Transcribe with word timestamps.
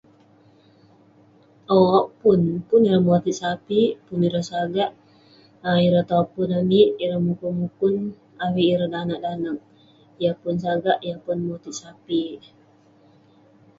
Owk.. 1.79 2.05
pun..pun 2.19 2.81
ireh 2.87 3.03
motit 3.07 3.35
sape', 3.41 3.95
pun 4.05 4.19
ireh 4.27 4.45
sagak, 4.51 4.91
ireh 5.87 6.05
topun 6.09 6.49
amik 6.59 6.87
ireh 7.03 7.21
mukun 7.27 7.51
mukun, 7.61 7.95
avik 8.45 8.67
ireh 8.73 8.89
danag 8.93 9.19
danag.. 9.25 9.57
yah 10.21 10.35
pun 10.41 10.55
sagak, 10.65 10.97
yah 11.07 11.19
pun 11.25 11.37
motit 11.49 11.73
sape'. 11.81 12.43